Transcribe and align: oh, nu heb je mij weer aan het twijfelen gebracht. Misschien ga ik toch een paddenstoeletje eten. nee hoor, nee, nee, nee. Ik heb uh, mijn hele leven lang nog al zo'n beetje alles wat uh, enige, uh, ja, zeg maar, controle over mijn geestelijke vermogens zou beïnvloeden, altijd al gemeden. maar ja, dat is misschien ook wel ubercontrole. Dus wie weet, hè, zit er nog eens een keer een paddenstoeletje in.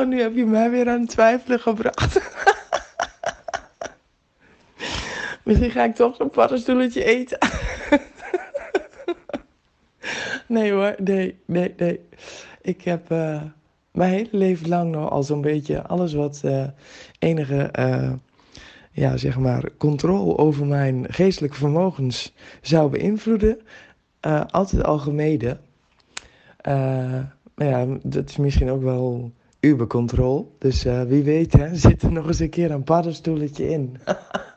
oh, 0.00 0.06
nu 0.06 0.20
heb 0.20 0.34
je 0.34 0.46
mij 0.46 0.70
weer 0.70 0.88
aan 0.88 1.00
het 1.00 1.08
twijfelen 1.08 1.60
gebracht. 1.60 2.20
Misschien 5.44 5.70
ga 5.70 5.84
ik 5.84 5.94
toch 5.94 6.18
een 6.18 6.30
paddenstoeletje 6.30 7.04
eten. 7.04 7.38
nee 10.56 10.72
hoor, 10.72 10.94
nee, 10.98 11.38
nee, 11.44 11.74
nee. 11.76 12.00
Ik 12.62 12.82
heb 12.82 13.10
uh, 13.12 13.42
mijn 13.92 14.12
hele 14.12 14.28
leven 14.30 14.68
lang 14.68 14.90
nog 14.90 15.10
al 15.10 15.22
zo'n 15.22 15.40
beetje 15.40 15.82
alles 15.82 16.12
wat 16.12 16.40
uh, 16.44 16.66
enige, 17.18 17.70
uh, 17.78 18.12
ja, 18.92 19.16
zeg 19.16 19.38
maar, 19.38 19.70
controle 19.78 20.36
over 20.36 20.66
mijn 20.66 21.06
geestelijke 21.08 21.56
vermogens 21.56 22.34
zou 22.60 22.90
beïnvloeden, 22.90 23.58
altijd 24.50 24.84
al 24.84 24.98
gemeden. 24.98 25.60
maar 27.54 27.66
ja, 27.66 27.86
dat 28.02 28.28
is 28.28 28.36
misschien 28.36 28.70
ook 28.70 28.82
wel 28.82 29.32
ubercontrole. 29.66 30.44
Dus 30.58 30.82
wie 30.82 31.22
weet, 31.22 31.52
hè, 31.52 31.74
zit 31.86 32.02
er 32.02 32.12
nog 32.12 32.26
eens 32.26 32.38
een 32.38 32.50
keer 32.50 32.70
een 32.70 32.82
paddenstoeletje 32.82 33.68
in. 33.68 33.96